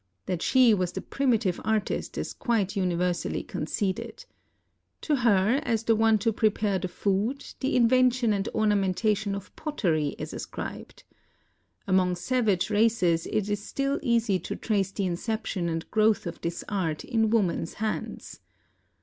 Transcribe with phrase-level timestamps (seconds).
[0.25, 4.25] That she was the primitive artist is quite universally conceded.
[5.01, 10.15] To her, as the one to prepare the food, the invention and ornamentation of pottery
[10.17, 11.03] is ascribed.
[11.85, 16.63] Among savage races it is still easy to trace the inception and growth of this
[16.67, 18.39] art in woman's hands.